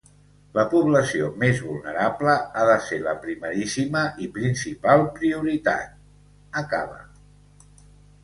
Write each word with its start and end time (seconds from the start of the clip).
“La 0.57 0.61
població 0.69 1.27
més 1.41 1.59
vulnerable 1.65 2.37
ha 2.61 2.63
de 2.69 2.77
ser 2.85 2.97
la 3.03 3.11
primeríssima 3.25 4.01
i 4.27 4.29
principal 4.39 5.05
prioritat”, 5.19 5.91
acaba. 6.63 6.99